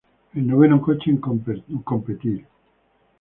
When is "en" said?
1.11-1.17